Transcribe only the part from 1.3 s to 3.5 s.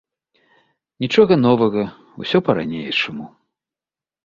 новага, усё па-ранейшаму.